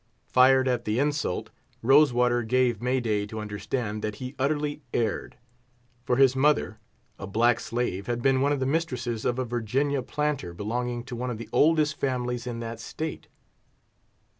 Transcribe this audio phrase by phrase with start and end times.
[0.25, 1.51] Fired at the insult,
[1.83, 5.37] Rose water gave May day to understand that he utterly erred;
[6.05, 6.79] for his mother,
[7.19, 11.15] a black slave, had been one of the mistresses of a Virginia planter belonging to
[11.15, 13.27] one of the oldest families in that state.